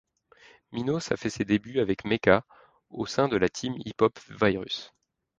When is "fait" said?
1.15-1.29